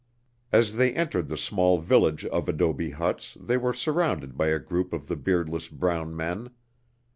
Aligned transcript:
As 0.51 0.77
they 0.77 0.91
entered 0.95 1.27
the 1.27 1.37
small 1.37 1.77
village 1.77 2.25
of 2.25 2.49
adobe 2.49 2.89
huts 2.89 3.37
they 3.39 3.55
were 3.55 3.71
surrounded 3.71 4.35
by 4.35 4.47
a 4.47 4.57
group 4.57 4.93
of 4.93 5.07
the 5.07 5.15
beardless 5.15 5.67
brown 5.67 6.15
men. 6.15 6.49